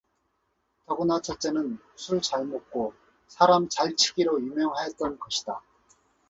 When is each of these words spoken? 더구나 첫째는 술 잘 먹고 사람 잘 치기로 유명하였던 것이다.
더구나 0.87 1.19
첫째는 1.21 1.77
술 1.95 2.21
잘 2.21 2.43
먹고 2.45 2.95
사람 3.27 3.69
잘 3.69 3.95
치기로 3.95 4.41
유명하였던 4.41 5.19
것이다. 5.19 5.61